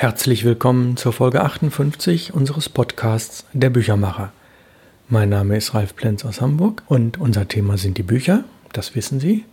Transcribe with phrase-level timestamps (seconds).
[0.00, 4.30] Herzlich willkommen zur Folge 58 unseres Podcasts Der Büchermacher.
[5.08, 9.18] Mein Name ist Ralf Plenz aus Hamburg und unser Thema sind die Bücher, das wissen
[9.18, 9.44] Sie.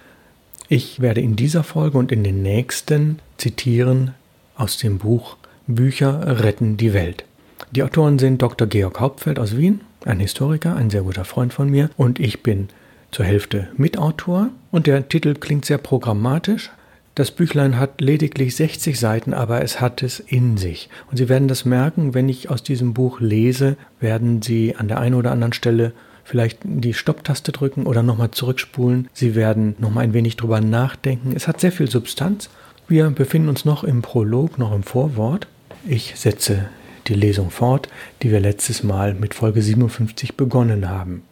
[0.69, 4.13] Ich werde in dieser Folge und in den nächsten zitieren
[4.55, 7.25] aus dem Buch Bücher retten die Welt.
[7.71, 8.67] Die Autoren sind Dr.
[8.67, 12.69] Georg Hauptfeld aus Wien, ein Historiker, ein sehr guter Freund von mir, und ich bin
[13.09, 14.49] zur Hälfte Mitautor.
[14.69, 16.69] Und der Titel klingt sehr programmatisch,
[17.15, 20.89] das Büchlein hat lediglich 60 Seiten, aber es hat es in sich.
[21.09, 24.99] Und Sie werden das merken, wenn ich aus diesem Buch lese, werden Sie an der
[24.99, 25.93] einen oder anderen Stelle
[26.25, 29.07] vielleicht die Stopptaste drücken oder nochmal zurückspulen.
[29.13, 31.33] Sie werden nochmal ein wenig drüber nachdenken.
[31.35, 32.49] Es hat sehr viel Substanz.
[32.87, 35.47] Wir befinden uns noch im Prolog, noch im Vorwort.
[35.87, 36.65] Ich setze
[37.07, 37.87] die Lesung fort,
[38.23, 41.23] die wir letztes Mal mit Folge 57 begonnen haben.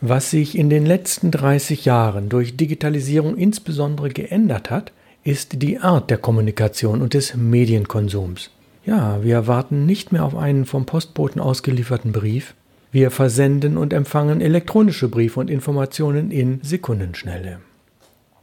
[0.00, 4.92] Was sich in den letzten 30 Jahren durch Digitalisierung insbesondere geändert hat,
[5.26, 8.50] ist die Art der Kommunikation und des Medienkonsums.
[8.84, 12.54] Ja, wir warten nicht mehr auf einen vom Postboten ausgelieferten Brief.
[12.92, 17.58] Wir versenden und empfangen elektronische Briefe und Informationen in Sekundenschnelle.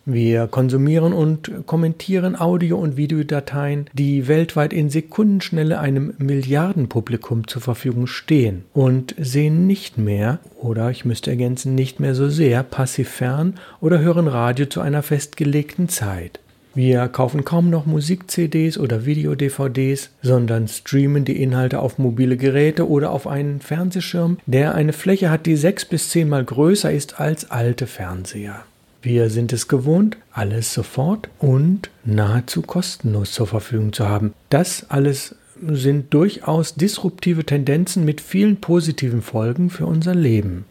[0.05, 8.07] Wir konsumieren und kommentieren Audio- und Videodateien, die weltweit in Sekundenschnelle einem Milliardenpublikum zur Verfügung
[8.07, 13.53] stehen und sehen nicht mehr, oder ich müsste ergänzen, nicht mehr so sehr passiv fern
[13.79, 16.41] oder hören Radio zu einer festgelegten Zeit.
[16.75, 23.11] Wir kaufen kaum noch Musik-CDs oder Video-DVDs, sondern streamen die Inhalte auf mobile Geräte oder
[23.11, 27.85] auf einen Fernsehschirm, der eine Fläche hat, die sechs bis zehnmal größer ist als alte
[27.85, 28.63] Fernseher.
[29.03, 34.33] Wir sind es gewohnt, alles sofort und nahezu kostenlos zur Verfügung zu haben.
[34.49, 40.65] Das alles sind durchaus disruptive Tendenzen mit vielen positiven Folgen für unser Leben.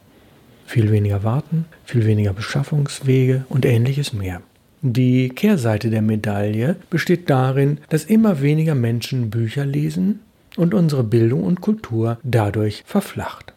[0.66, 4.40] Viel weniger Warten, viel weniger Beschaffungswege und ähnliches mehr.
[4.84, 10.18] Die Kehrseite der Medaille besteht darin, dass immer weniger Menschen Bücher lesen
[10.56, 13.52] und unsere Bildung und Kultur dadurch verflacht.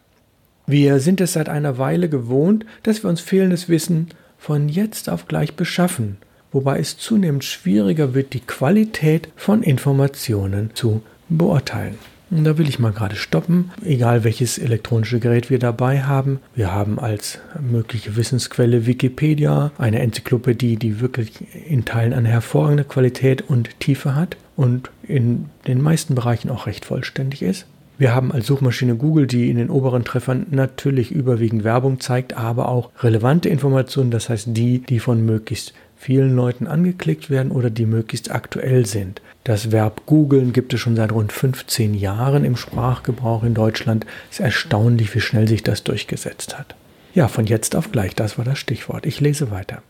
[0.68, 4.06] Wir sind es seit einer Weile gewohnt, dass wir uns fehlendes Wissen
[4.38, 6.18] von jetzt auf gleich beschaffen,
[6.52, 11.98] wobei es zunehmend schwieriger wird, die Qualität von Informationen zu beurteilen.
[12.28, 16.40] Da will ich mal gerade stoppen, egal welches elektronische Gerät wir dabei haben.
[16.56, 21.32] Wir haben als mögliche Wissensquelle Wikipedia, eine Enzyklopädie, die wirklich
[21.68, 26.84] in Teilen eine hervorragende Qualität und Tiefe hat und in den meisten Bereichen auch recht
[26.84, 27.66] vollständig ist.
[27.98, 32.68] Wir haben als Suchmaschine Google, die in den oberen Treffern natürlich überwiegend Werbung zeigt, aber
[32.68, 37.86] auch relevante Informationen, das heißt die, die von möglichst vielen Leuten angeklickt werden oder die
[37.86, 39.20] möglichst aktuell sind.
[39.44, 44.06] Das Verb googeln gibt es schon seit rund 15 Jahren im Sprachgebrauch in Deutschland.
[44.30, 46.74] Es ist erstaunlich, wie schnell sich das durchgesetzt hat.
[47.14, 49.06] Ja, von jetzt auf gleich, das war das Stichwort.
[49.06, 49.82] Ich lese weiter.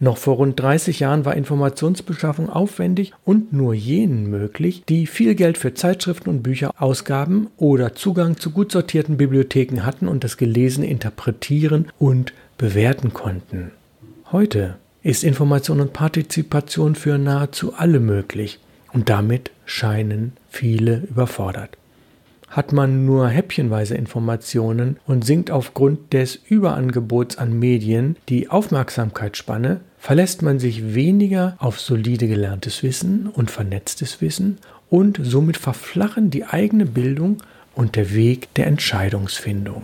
[0.00, 5.56] Noch vor rund 30 Jahren war Informationsbeschaffung aufwendig und nur jenen möglich, die viel Geld
[5.56, 10.86] für Zeitschriften und Bücher ausgaben oder Zugang zu gut sortierten Bibliotheken hatten und das Gelesene
[10.86, 13.70] interpretieren und bewerten konnten.
[14.32, 18.58] Heute ist Information und Partizipation für nahezu alle möglich
[18.92, 21.76] und damit scheinen viele überfordert.
[22.48, 30.42] Hat man nur häppchenweise Informationen und sinkt aufgrund des Überangebots an Medien die Aufmerksamkeitsspanne, verlässt
[30.42, 36.86] man sich weniger auf solide gelerntes Wissen und vernetztes Wissen und somit verflachen die eigene
[36.86, 37.42] Bildung
[37.74, 39.82] und der Weg der Entscheidungsfindung.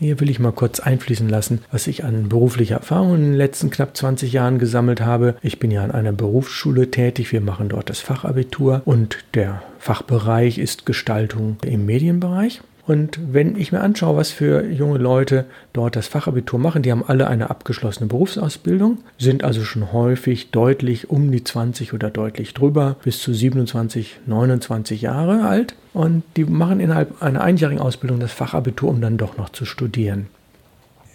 [0.00, 3.68] Hier will ich mal kurz einfließen lassen, was ich an beruflicher Erfahrung in den letzten
[3.68, 5.36] knapp 20 Jahren gesammelt habe.
[5.42, 7.32] Ich bin ja an einer Berufsschule tätig.
[7.32, 12.62] Wir machen dort das Fachabitur und der Fachbereich ist Gestaltung im Medienbereich.
[12.90, 17.04] Und wenn ich mir anschaue, was für junge Leute dort das Fachabitur machen, die haben
[17.06, 22.96] alle eine abgeschlossene Berufsausbildung, sind also schon häufig deutlich um die 20 oder deutlich drüber,
[23.04, 25.76] bis zu 27, 29 Jahre alt.
[25.92, 30.26] Und die machen innerhalb einer einjährigen Ausbildung das Fachabitur, um dann doch noch zu studieren.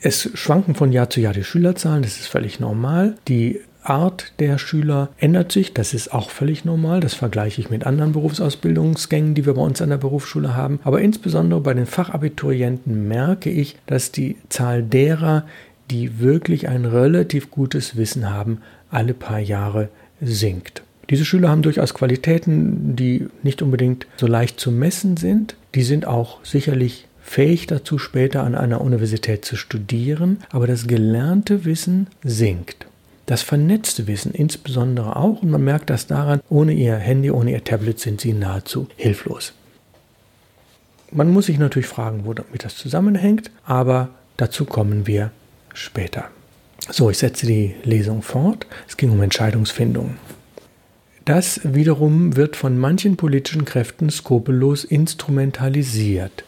[0.02, 3.18] Es schwanken von Jahr zu Jahr die Schülerzahlen, das ist völlig normal.
[3.28, 3.60] Die
[3.90, 5.74] Art der Schüler ändert sich.
[5.74, 7.00] Das ist auch völlig normal.
[7.00, 10.80] Das vergleiche ich mit anderen Berufsausbildungsgängen, die wir bei uns an der Berufsschule haben.
[10.84, 15.46] Aber insbesondere bei den Fachabiturienten merke ich, dass die Zahl derer,
[15.92, 19.90] die wirklich ein relativ gutes Wissen haben, alle paar Jahre
[20.22, 20.84] sinkt.
[21.10, 25.56] Diese Schüler haben durchaus Qualitäten, die nicht unbedingt so leicht zu messen sind.
[25.76, 31.66] Die sind auch sicherlich fähig dazu, später an einer Universität zu studieren, aber das gelernte
[31.66, 32.88] Wissen sinkt.
[33.26, 37.64] Das vernetzte Wissen insbesondere auch und man merkt das daran, ohne ihr Handy, ohne ihr
[37.64, 39.54] Tablet sind sie nahezu hilflos.
[41.12, 45.32] Man muss sich natürlich fragen, wo damit das zusammenhängt, aber dazu kommen wir
[45.74, 46.26] später.
[46.92, 48.68] So, ich setze die Lesung fort.
[48.88, 50.18] Es ging um Entscheidungsfindung.
[51.24, 56.44] Das wiederum wird von manchen politischen Kräften skrupellos instrumentalisiert.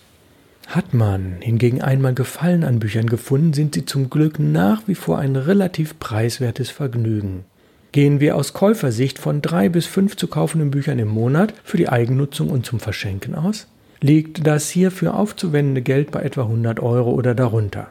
[0.67, 5.17] Hat man hingegen einmal Gefallen an Büchern gefunden, sind sie zum Glück nach wie vor
[5.17, 7.45] ein relativ preiswertes Vergnügen.
[7.93, 11.87] Gehen wir aus Käufersicht von drei bis fünf zu kaufenden Büchern im Monat für die
[11.87, 13.67] Eigennutzung und zum Verschenken aus,
[14.01, 17.87] liegt das hierfür aufzuwendende Geld bei etwa 100 Euro oder darunter.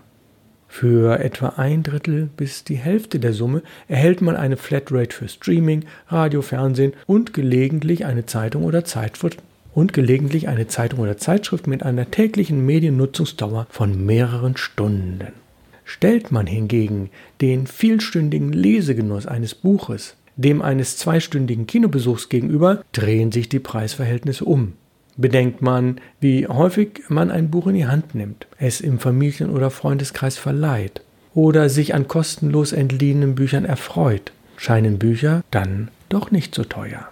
[0.69, 5.87] Für etwa ein Drittel bis die Hälfte der Summe erhält man eine Flatrate für Streaming,
[6.08, 9.43] Radio, Fernsehen und gelegentlich eine Zeitung oder Zeitschrift
[9.76, 15.20] und gelegentlich eine Zeitung oder Zeitschrift mit einer täglichen Mediennutzungsdauer von mehreren Stunden.
[15.84, 23.49] Stellt man hingegen den vielstündigen Lesegenuss eines Buches dem eines zweistündigen Kinobesuchs gegenüber, drehen sich
[23.49, 24.75] die Preisverhältnisse um.
[25.17, 29.70] Bedenkt man, wie häufig man ein Buch in die Hand nimmt, es im Familien- oder
[29.70, 31.00] Freundeskreis verleiht
[31.34, 37.08] oder sich an kostenlos entliehenen Büchern erfreut, scheinen Bücher dann doch nicht so teuer.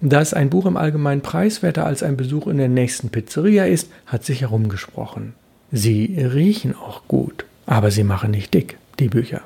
[0.00, 4.24] Dass ein Buch im Allgemeinen preiswerter als ein Besuch in der nächsten Pizzeria ist, hat
[4.24, 5.34] sich herumgesprochen.
[5.72, 9.42] Sie riechen auch gut, aber sie machen nicht dick, die Bücher.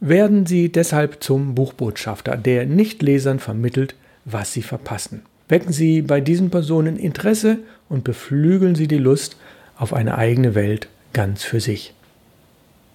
[0.00, 3.94] Werden Sie deshalb zum Buchbotschafter, der Nichtlesern vermittelt,
[4.26, 5.22] was sie verpassen.
[5.48, 7.58] Wecken Sie bei diesen Personen Interesse
[7.88, 9.36] und beflügeln Sie die Lust
[9.78, 11.94] auf eine eigene Welt ganz für sich.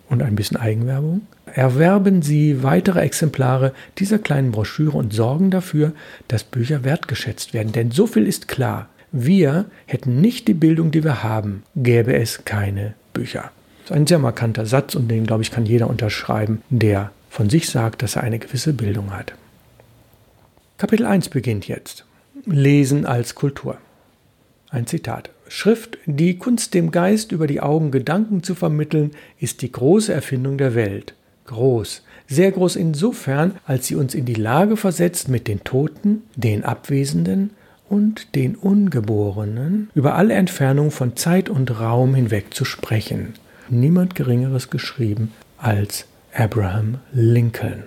[0.10, 1.22] Und ein bisschen Eigenwerbung.
[1.54, 5.94] Erwerben Sie weitere Exemplare dieser kleinen Broschüre und sorgen dafür,
[6.28, 7.74] dass Bücher wertgeschätzt werden.
[7.74, 8.90] Denn so viel ist klar.
[9.12, 13.52] Wir hätten nicht die Bildung, die wir haben, gäbe es keine Bücher.
[13.82, 17.50] Das ist ein sehr markanter Satz und den, glaube ich, kann jeder unterschreiben, der von
[17.50, 19.34] sich sagt, dass er eine gewisse Bildung hat.
[20.78, 22.06] Kapitel 1 beginnt jetzt.
[22.46, 23.78] Lesen als Kultur.
[24.70, 25.30] Ein Zitat.
[25.50, 30.58] Schrift, die Kunst dem Geist über die Augen Gedanken zu vermitteln, ist die große Erfindung
[30.58, 31.14] der Welt.
[31.46, 36.64] Groß, sehr groß insofern, als sie uns in die Lage versetzt, mit den Toten, den
[36.64, 37.52] Abwesenden
[37.90, 43.34] und den Ungeborenen über alle Entfernung von Zeit und Raum hinweg zu sprechen.
[43.70, 47.84] Niemand Geringeres geschrieben als Abraham Lincoln.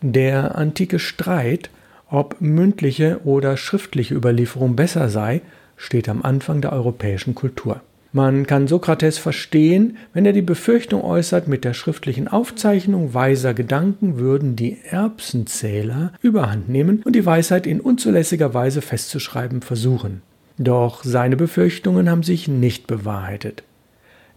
[0.00, 1.70] Der antike Streit
[2.14, 5.40] ob mündliche oder schriftliche Überlieferung besser sei,
[5.76, 7.80] steht am Anfang der europäischen Kultur.
[8.16, 14.18] Man kann Sokrates verstehen, wenn er die Befürchtung äußert, mit der schriftlichen Aufzeichnung weiser Gedanken
[14.18, 20.22] würden die Erbsenzähler überhand nehmen und die Weisheit in unzulässiger Weise festzuschreiben versuchen.
[20.58, 23.64] Doch seine Befürchtungen haben sich nicht bewahrheitet.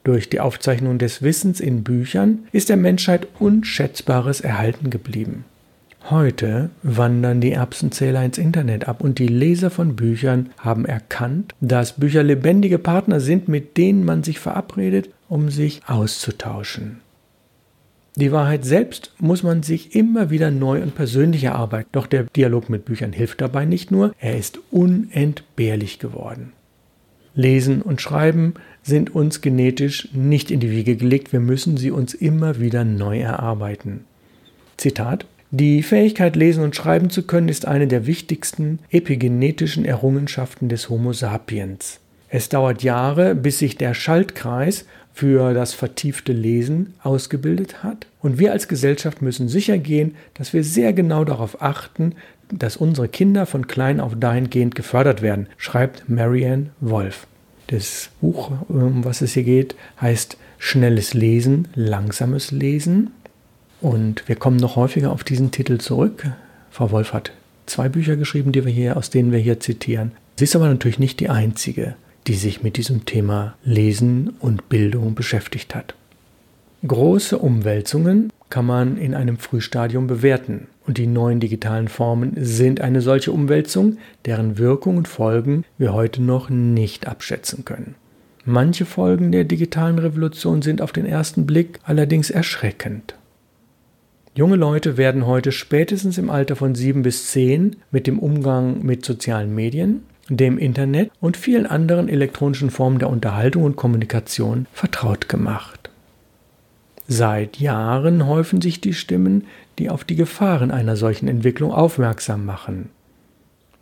[0.04, 5.46] Durch die Aufzeichnung des Wissens in Büchern ist der Menschheit Unschätzbares erhalten geblieben.
[6.10, 12.00] Heute wandern die Erbsenzähler ins Internet ab und die Leser von Büchern haben erkannt, dass
[12.00, 17.02] Bücher lebendige Partner sind, mit denen man sich verabredet, um sich auszutauschen.
[18.16, 22.70] Die Wahrheit selbst muss man sich immer wieder neu und persönlich erarbeiten, doch der Dialog
[22.70, 26.54] mit Büchern hilft dabei nicht nur, er ist unentbehrlich geworden.
[27.36, 32.14] Lesen und Schreiben sind uns genetisch nicht in die Wiege gelegt, wir müssen sie uns
[32.14, 34.06] immer wieder neu erarbeiten.
[34.78, 40.90] Zitat die Fähigkeit, lesen und schreiben zu können, ist eine der wichtigsten epigenetischen Errungenschaften des
[40.90, 42.00] Homo sapiens.
[42.30, 48.08] Es dauert Jahre, bis sich der Schaltkreis für das vertiefte Lesen ausgebildet hat.
[48.22, 52.14] Und wir als Gesellschaft müssen sicher gehen, dass wir sehr genau darauf achten,
[52.52, 57.26] dass unsere Kinder von klein auf dahingehend gefördert werden, schreibt Marianne Wolf.
[57.68, 63.12] Das Buch, um was es hier geht, heißt Schnelles Lesen, langsames Lesen.
[63.82, 66.26] Und wir kommen noch häufiger auf diesen Titel zurück.
[66.72, 67.32] Frau Wolf hat
[67.66, 70.12] zwei Bücher geschrieben, die wir hier, aus denen wir hier zitieren.
[70.38, 71.96] Sie ist aber natürlich nicht die einzige,
[72.28, 75.96] die sich mit diesem Thema Lesen und Bildung beschäftigt hat.
[76.86, 80.68] Große Umwälzungen kann man in einem Frühstadium bewerten.
[80.86, 86.22] Und die neuen digitalen Formen sind eine solche Umwälzung, deren Wirkung und Folgen wir heute
[86.22, 87.96] noch nicht abschätzen können.
[88.46, 93.16] Manche Folgen der digitalen Revolution sind auf den ersten Blick allerdings erschreckend.
[94.38, 99.04] Junge Leute werden heute spätestens im Alter von sieben bis zehn mit dem Umgang mit
[99.04, 105.90] sozialen Medien, dem Internet und vielen anderen elektronischen Formen der Unterhaltung und Kommunikation vertraut gemacht.
[107.08, 109.46] Seit Jahren häufen sich die Stimmen,
[109.80, 112.90] die auf die Gefahren einer solchen Entwicklung aufmerksam machen.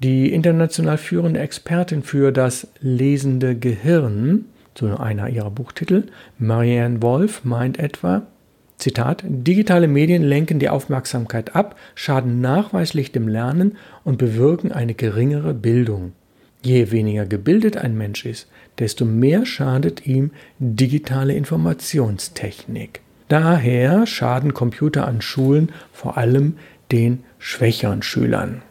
[0.01, 6.03] Die international führende Expertin für das lesende Gehirn, so einer ihrer Buchtitel,
[6.39, 8.21] Marianne Wolf, meint etwa,
[8.77, 15.53] Zitat, digitale Medien lenken die Aufmerksamkeit ab, schaden nachweislich dem Lernen und bewirken eine geringere
[15.53, 16.13] Bildung.
[16.61, 18.47] Je weniger gebildet ein Mensch ist,
[18.79, 23.01] desto mehr schadet ihm digitale Informationstechnik.
[23.27, 26.57] Daher schaden Computer an Schulen vor allem
[26.91, 28.61] den schwächeren Schülern.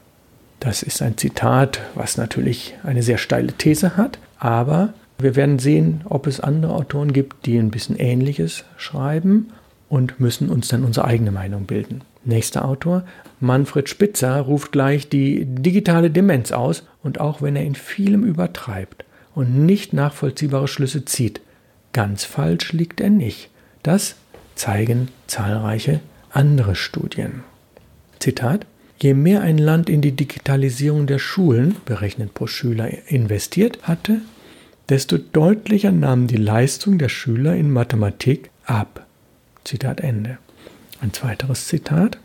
[0.61, 6.03] Das ist ein Zitat, was natürlich eine sehr steile These hat, aber wir werden sehen,
[6.05, 9.51] ob es andere Autoren gibt, die ein bisschen Ähnliches schreiben
[9.95, 12.01] und müssen uns dann unsere eigene Meinung bilden.
[12.25, 13.05] Nächster Autor,
[13.39, 19.05] Manfred Spitzer, ruft gleich die digitale Demenz aus und auch wenn er in vielem übertreibt
[19.37, 21.41] und nicht nachvollziehbare Schlüsse zieht,
[21.93, 23.51] ganz falsch liegt er nicht.
[23.85, 24.17] Das
[24.57, 27.45] zeigen zahlreiche andere Studien.
[28.19, 28.67] Zitat
[28.99, 34.23] Je mehr ein Land in die Digitalisierung der Schulen, berechnet pro Schüler, investiert hatte,
[34.89, 39.04] desto deutlicher nahm die Leistung der Schüler in Mathematik ab.
[39.65, 40.39] Zitat Ende.
[41.01, 42.19] Ein zweiteres Zitat.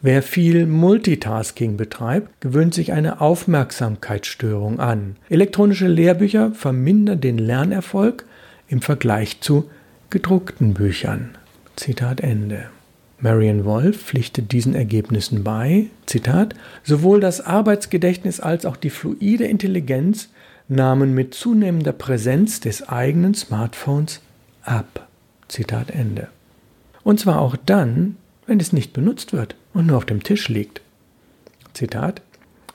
[0.00, 5.16] Wer viel Multitasking betreibt, gewöhnt sich eine Aufmerksamkeitsstörung an.
[5.30, 8.26] Elektronische Lehrbücher vermindern den Lernerfolg
[8.68, 9.70] im Vergleich zu
[10.10, 11.38] gedruckten Büchern.
[11.76, 12.66] Zitat Ende.
[13.20, 20.28] Marion Wolf pflichtet diesen Ergebnissen bei, Zitat, sowohl das Arbeitsgedächtnis als auch die fluide Intelligenz
[20.68, 24.20] nahmen mit zunehmender Präsenz des eigenen Smartphones
[24.62, 25.08] ab.
[25.48, 26.28] Zitat Ende.
[27.04, 30.80] Und zwar auch dann, wenn es nicht benutzt wird und nur auf dem Tisch liegt.
[31.74, 32.22] Zitat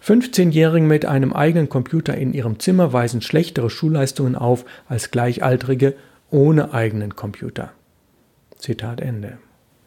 [0.06, 5.96] 15-Jährigen mit einem eigenen Computer in ihrem Zimmer weisen schlechtere Schulleistungen auf als Gleichaltrige
[6.32, 7.72] ohne eigenen Computer.
[8.58, 9.38] Zitat Ende.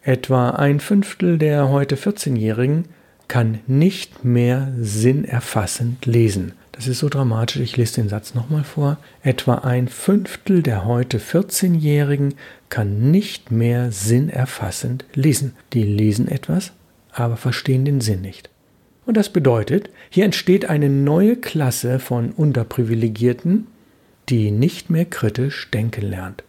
[0.01, 2.85] Etwa ein Fünftel der heute 14-Jährigen
[3.27, 6.53] kann nicht mehr sinnerfassend lesen.
[6.73, 8.97] Das ist so dramatisch, ich lese den Satz nochmal vor.
[9.21, 12.33] Etwa ein Fünftel der heute 14-Jährigen
[12.69, 15.53] kann nicht mehr sinnerfassend lesen.
[15.73, 16.73] Die lesen etwas,
[17.11, 18.49] aber verstehen den Sinn nicht.
[19.05, 23.67] Und das bedeutet, hier entsteht eine neue Klasse von Unterprivilegierten,
[24.29, 26.43] die nicht mehr kritisch denken lernt.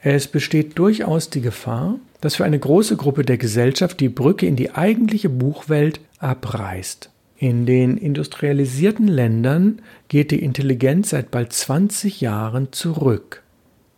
[0.00, 4.56] Es besteht durchaus die Gefahr, dass für eine große Gruppe der Gesellschaft die Brücke in
[4.56, 7.10] die eigentliche Buchwelt abreißt.
[7.38, 13.42] In den industrialisierten Ländern geht die Intelligenz seit bald 20 Jahren zurück.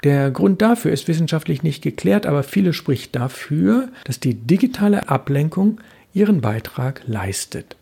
[0.05, 5.81] Der Grund dafür ist wissenschaftlich nicht geklärt, aber viele spricht dafür, dass die digitale Ablenkung
[6.13, 7.77] ihren Beitrag leistet.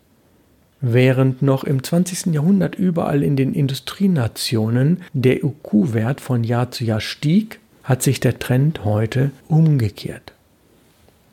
[0.81, 2.33] Während noch im 20.
[2.33, 8.39] Jahrhundert überall in den Industrienationen der IQ-Wert von Jahr zu Jahr stieg, hat sich der
[8.39, 10.31] Trend heute umgekehrt.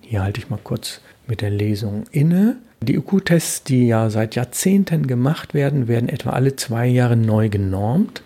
[0.01, 2.57] Hier halte ich mal kurz mit der Lesung inne.
[2.87, 8.23] Die IQ-Tests, die ja seit Jahrzehnten gemacht werden, werden etwa alle zwei Jahre neu genormt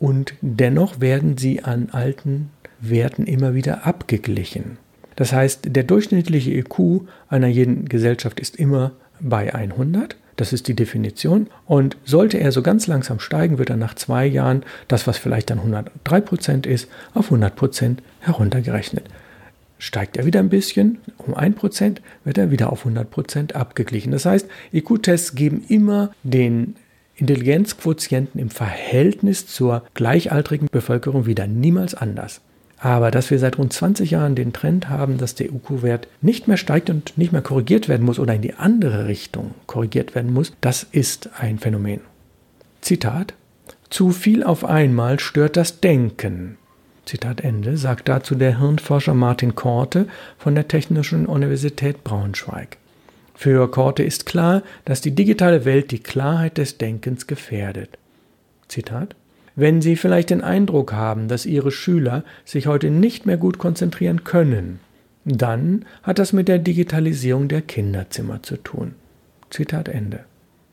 [0.00, 2.50] und dennoch werden sie an alten
[2.80, 4.78] Werten immer wieder abgeglichen.
[5.14, 8.90] Das heißt, der durchschnittliche IQ einer jeden Gesellschaft ist immer
[9.20, 10.16] bei 100.
[10.34, 11.46] Das ist die Definition.
[11.66, 15.50] Und sollte er so ganz langsam steigen, wird er nach zwei Jahren das, was vielleicht
[15.50, 19.04] dann 103 Prozent ist, auf 100 Prozent heruntergerechnet.
[19.80, 24.12] Steigt er wieder ein bisschen, um 1%, wird er wieder auf 100% abgeglichen.
[24.12, 26.76] Das heißt, IQ-Tests geben immer den
[27.16, 32.42] Intelligenzquotienten im Verhältnis zur gleichaltrigen Bevölkerung wieder, niemals anders.
[32.76, 36.58] Aber dass wir seit rund 20 Jahren den Trend haben, dass der IQ-Wert nicht mehr
[36.58, 40.52] steigt und nicht mehr korrigiert werden muss oder in die andere Richtung korrigiert werden muss,
[40.60, 42.02] das ist ein Phänomen.
[42.82, 43.32] Zitat
[43.88, 46.58] Zu viel auf einmal stört das Denken.
[47.10, 50.06] Zitat Ende, sagt dazu der Hirnforscher Martin Korte
[50.38, 52.76] von der Technischen Universität Braunschweig.
[53.34, 57.98] Für Korte ist klar, dass die digitale Welt die Klarheit des Denkens gefährdet.
[58.68, 59.16] Zitat
[59.56, 64.22] Wenn Sie vielleicht den Eindruck haben, dass Ihre Schüler sich heute nicht mehr gut konzentrieren
[64.22, 64.78] können,
[65.24, 68.94] dann hat das mit der Digitalisierung der Kinderzimmer zu tun.
[69.50, 70.20] Zitat Ende.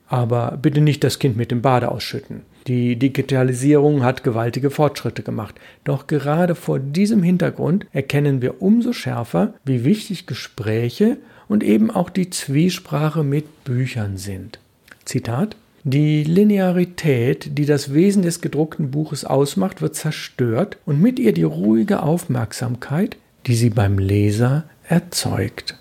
[0.08, 2.44] Aber bitte nicht das Kind mit dem Bade ausschütten.
[2.68, 5.56] Die Digitalisierung hat gewaltige Fortschritte gemacht.
[5.86, 12.10] Doch gerade vor diesem Hintergrund erkennen wir umso schärfer, wie wichtig Gespräche und eben auch
[12.10, 14.60] die Zwiesprache mit Büchern sind.
[15.06, 15.56] Zitat
[15.90, 21.44] die Linearität, die das Wesen des gedruckten Buches ausmacht, wird zerstört und mit ihr die
[21.44, 25.78] ruhige Aufmerksamkeit, die sie beim Leser erzeugt.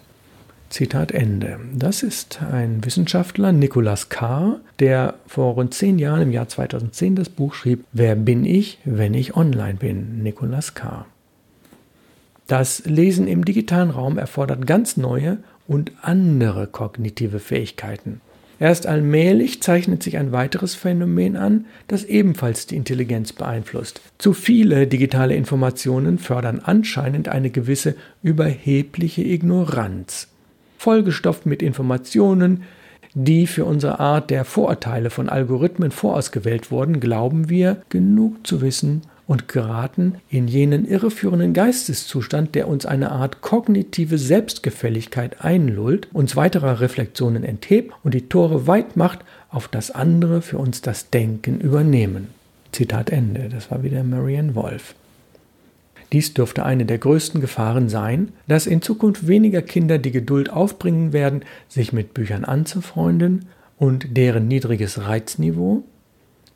[0.77, 1.59] Zitat Ende.
[1.75, 7.31] Das ist ein Wissenschaftler, Nicolas Carr, der vor rund zehn Jahren im Jahr 2010 das
[7.31, 10.23] Buch schrieb Wer bin ich, wenn ich online bin?
[10.23, 11.07] Nicolas Carr.
[12.47, 18.21] Das Lesen im digitalen Raum erfordert ganz neue und andere kognitive Fähigkeiten.
[18.61, 24.03] Erst allmählich zeichnet sich ein weiteres Phänomen an, das ebenfalls die Intelligenz beeinflusst.
[24.19, 30.29] Zu viele digitale Informationen fördern anscheinend eine gewisse überhebliche Ignoranz
[30.79, 32.65] vollgestopft mit Informationen,
[33.15, 39.03] die für unsere Art der Vorurteile von Algorithmen vorausgewählt wurden, glauben wir, genug zu wissen,
[39.27, 46.81] und geraten in jenen irreführenden Geisteszustand, der uns eine Art kognitive Selbstgefälligkeit einlullt, uns weiterer
[46.81, 52.29] Reflexionen enthebt und die Tore weit macht, auf das andere für uns das Denken übernehmen.
[52.73, 53.49] Zitat Ende.
[53.49, 54.95] Das war wieder Marianne Wolf.
[56.13, 61.13] Dies dürfte eine der größten Gefahren sein, dass in Zukunft weniger Kinder die Geduld aufbringen
[61.13, 63.47] werden, sich mit Büchern anzufreunden
[63.77, 65.83] und deren niedriges Reizniveau,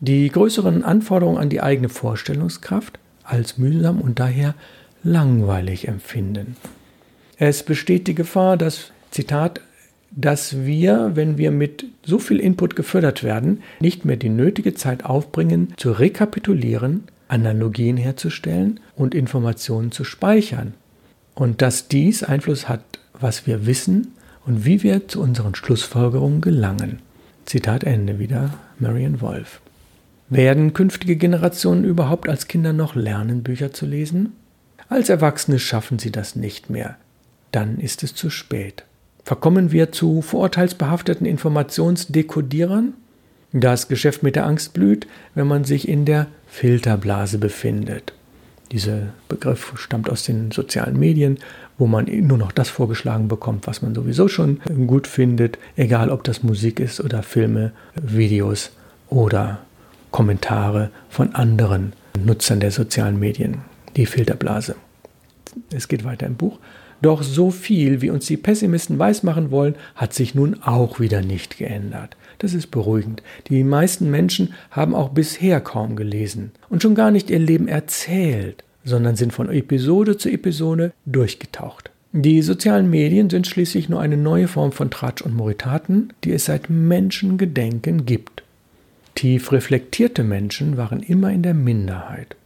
[0.01, 4.55] die größeren Anforderungen an die eigene Vorstellungskraft als mühsam und daher
[5.03, 6.57] langweilig empfinden.
[7.37, 9.61] Es besteht die Gefahr, dass, Zitat,
[10.11, 15.05] dass wir, wenn wir mit so viel Input gefördert werden, nicht mehr die nötige Zeit
[15.05, 20.75] aufbringen, zu rekapitulieren, Analogien herzustellen und Informationen zu speichern.
[21.35, 22.83] Und dass dies Einfluss hat,
[23.19, 24.09] was wir wissen
[24.47, 27.01] und wie wir zu unseren Schlussfolgerungen gelangen.
[27.47, 29.61] Zitat Ende wieder, Marian Wolf.
[30.29, 34.33] Werden künftige Generationen überhaupt als Kinder noch lernen, Bücher zu lesen?
[34.89, 36.97] Als Erwachsene schaffen sie das nicht mehr.
[37.53, 38.85] Dann ist es zu spät.
[39.25, 42.95] Verkommen wir zu vorurteilsbehafteten Informationsdekodierern?
[43.53, 48.13] Das Geschäft mit der Angst blüht, wenn man sich in der Filterblase befindet.
[48.73, 51.39] Dieser Begriff stammt aus den sozialen Medien,
[51.79, 56.25] wo man nur noch das vorgeschlagen bekommt, was man sowieso schon gut findet, egal ob
[56.25, 58.71] das Musik ist oder Filme, Videos
[59.09, 59.61] oder
[60.11, 63.63] Kommentare von anderen Nutzern der sozialen Medien.
[63.97, 64.77] Die Filterblase.
[65.73, 66.59] Es geht weiter im Buch.
[67.03, 71.57] Doch so viel, wie uns die Pessimisten weismachen wollen, hat sich nun auch wieder nicht
[71.57, 72.17] geändert.
[72.41, 73.23] Das ist beruhigend.
[73.49, 78.65] Die meisten Menschen haben auch bisher kaum gelesen und schon gar nicht ihr Leben erzählt,
[78.83, 81.91] sondern sind von Episode zu Episode durchgetaucht.
[82.13, 86.47] Die sozialen Medien sind schließlich nur eine neue Form von Tratsch und Moritaten, die es
[86.47, 88.43] seit Menschengedenken gibt.
[89.15, 92.37] Tief reflektierte Menschen waren immer in der Minderheit.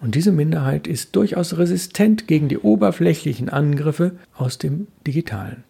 [0.00, 5.62] Und diese Minderheit ist durchaus resistent gegen die oberflächlichen Angriffe aus dem Digitalen.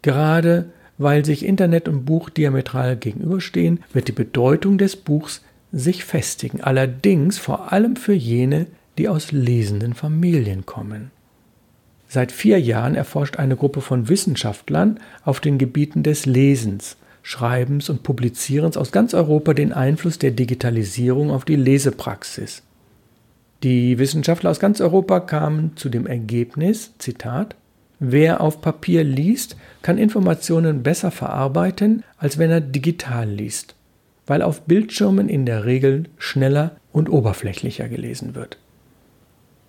[0.00, 6.60] Gerade weil sich Internet und Buch diametral gegenüberstehen, wird die Bedeutung des Buchs sich festigen,
[6.60, 11.10] allerdings vor allem für jene, die aus lesenden Familien kommen.
[12.08, 18.02] Seit vier Jahren erforscht eine Gruppe von Wissenschaftlern auf den Gebieten des Lesens, Schreibens und
[18.04, 22.62] Publizierens aus ganz Europa den Einfluss der Digitalisierung auf die Lesepraxis.
[23.64, 27.56] Die Wissenschaftler aus ganz Europa kamen zu dem Ergebnis, Zitat,
[28.00, 33.74] Wer auf Papier liest, kann Informationen besser verarbeiten, als wenn er digital liest,
[34.26, 38.58] weil auf Bildschirmen in der Regel schneller und oberflächlicher gelesen wird.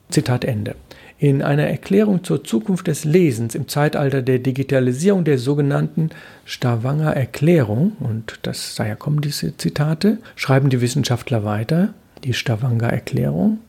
[0.09, 0.75] Zitat Ende.
[1.17, 6.09] In einer Erklärung zur Zukunft des Lesens im Zeitalter der Digitalisierung der sogenannten
[6.43, 13.59] Stavanger Erklärung, und das daher kommen diese Zitate, schreiben die Wissenschaftler weiter, die Stavanger Erklärung,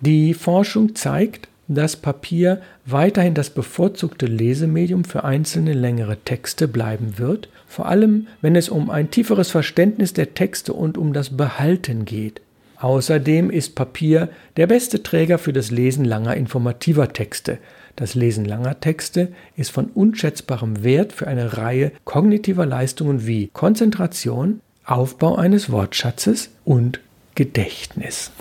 [0.00, 7.48] die Forschung zeigt, dass Papier weiterhin das bevorzugte Lesemedium für einzelne längere Texte bleiben wird,
[7.66, 12.40] vor allem wenn es um ein tieferes Verständnis der Texte und um das Behalten geht.
[12.78, 17.58] Außerdem ist Papier der beste Träger für das Lesen langer informativer Texte.
[17.94, 24.60] Das Lesen langer Texte ist von unschätzbarem Wert für eine Reihe kognitiver Leistungen wie Konzentration,
[24.84, 27.00] Aufbau eines Wortschatzes und
[27.36, 28.32] Gedächtnis.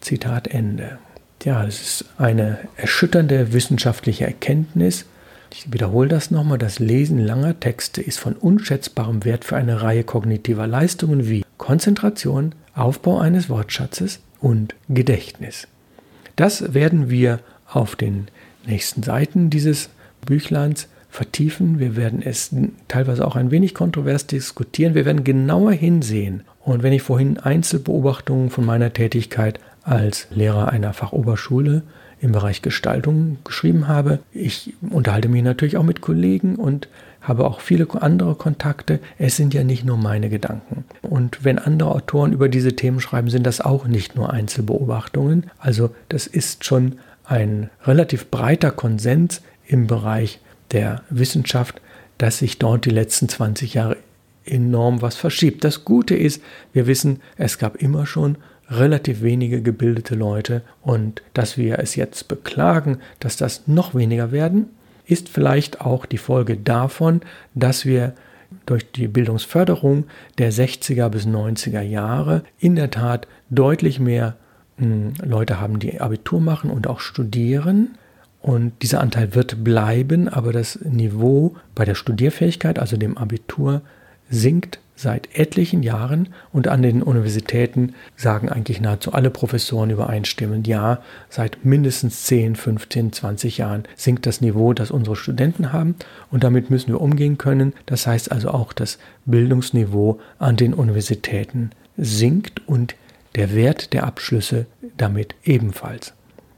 [0.00, 0.98] Zitat Ende.
[1.44, 5.04] Ja, es ist eine erschütternde wissenschaftliche Erkenntnis.
[5.52, 6.56] Ich wiederhole das nochmal.
[6.56, 12.54] Das Lesen langer Texte ist von unschätzbarem Wert für eine Reihe kognitiver Leistungen wie Konzentration,
[12.74, 15.68] Aufbau eines Wortschatzes und Gedächtnis.
[16.34, 18.28] Das werden wir auf den
[18.66, 19.90] nächsten Seiten dieses
[20.24, 21.78] Büchleins vertiefen.
[21.78, 22.54] Wir werden es
[22.88, 24.94] teilweise auch ein wenig kontrovers diskutieren.
[24.94, 26.42] Wir werden genauer hinsehen.
[26.60, 31.82] Und wenn ich vorhin Einzelbeobachtungen von meiner Tätigkeit als Lehrer einer Fachoberschule
[32.20, 36.88] im Bereich Gestaltung geschrieben habe, ich unterhalte mich natürlich auch mit Kollegen und
[37.20, 39.00] habe auch viele andere Kontakte.
[39.18, 40.84] Es sind ja nicht nur meine Gedanken.
[41.02, 45.50] Und wenn andere Autoren über diese Themen schreiben, sind das auch nicht nur Einzelbeobachtungen.
[45.58, 50.40] Also das ist schon ein relativ breiter Konsens im Bereich
[50.72, 51.80] der Wissenschaft,
[52.18, 53.96] dass sich dort die letzten 20 Jahre
[54.44, 55.64] enorm was verschiebt.
[55.64, 56.42] Das Gute ist,
[56.72, 58.36] wir wissen, es gab immer schon
[58.70, 64.68] relativ wenige gebildete Leute und dass wir es jetzt beklagen, dass das noch weniger werden,
[65.06, 67.20] ist vielleicht auch die Folge davon,
[67.54, 68.14] dass wir
[68.66, 70.04] durch die Bildungsförderung
[70.38, 74.36] der 60er bis 90er Jahre in der Tat deutlich mehr
[74.78, 77.98] hm, Leute haben, die Abitur machen und auch studieren.
[78.40, 83.82] Und dieser Anteil wird bleiben, aber das Niveau bei der Studierfähigkeit, also dem Abitur,
[84.28, 91.00] sinkt seit etlichen Jahren und an den Universitäten sagen eigentlich nahezu alle Professoren übereinstimmend, ja,
[91.28, 95.96] seit mindestens 10, 15, 20 Jahren sinkt das Niveau, das unsere Studenten haben
[96.30, 97.72] und damit müssen wir umgehen können.
[97.86, 102.94] Das heißt also auch, das Bildungsniveau an den Universitäten sinkt und
[103.34, 106.14] der Wert der Abschlüsse damit ebenfalls.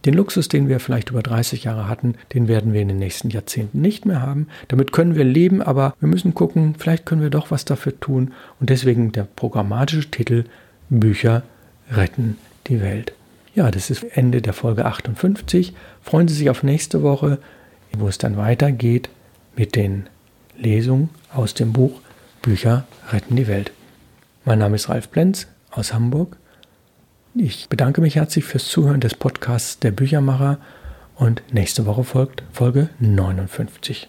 [0.06, 3.28] Den Luxus, den wir vielleicht über 30 Jahre hatten, den werden wir in den nächsten
[3.28, 4.46] Jahrzehnten nicht mehr haben.
[4.68, 8.32] Damit können wir leben, aber wir müssen gucken, vielleicht können wir doch was dafür tun.
[8.60, 10.44] Und deswegen der programmatische Titel
[10.90, 11.42] Bücher
[11.90, 12.38] retten
[12.68, 13.14] die Welt.
[13.56, 15.74] Ja, das ist Ende der Folge 58.
[16.02, 17.38] Freuen Sie sich auf nächste Woche,
[17.98, 19.08] wo es dann weitergeht
[19.56, 20.06] mit den
[20.56, 22.00] Lesungen aus dem Buch
[22.42, 23.72] Bücher retten die Welt.
[24.44, 26.36] Mein Name ist Ralf Plenz aus Hamburg
[27.40, 30.58] ich bedanke mich herzlich fürs Zuhören des Podcasts der Büchermacher
[31.16, 34.08] und nächste Woche folgt Folge 59.